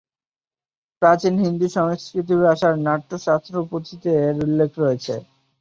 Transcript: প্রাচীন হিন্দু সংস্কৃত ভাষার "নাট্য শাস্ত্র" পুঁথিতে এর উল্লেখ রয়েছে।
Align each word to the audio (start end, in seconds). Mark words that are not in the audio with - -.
প্রাচীন 1.01 1.35
হিন্দু 1.43 1.67
সংস্কৃত 1.77 2.29
ভাষার 2.43 2.75
"নাট্য 2.87 3.11
শাস্ত্র" 3.25 3.53
পুঁথিতে 3.69 4.09
এর 4.23 4.35
উল্লেখ 4.45 4.69
রয়েছে। 4.77 5.13